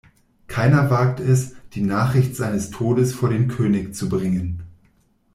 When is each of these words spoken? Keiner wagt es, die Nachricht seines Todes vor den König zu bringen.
Keiner 0.47 0.89
wagt 0.89 1.19
es, 1.19 1.53
die 1.73 1.83
Nachricht 1.83 2.35
seines 2.35 2.71
Todes 2.71 3.13
vor 3.13 3.29
den 3.29 3.47
König 3.49 3.93
zu 3.93 4.09
bringen. 4.09 4.63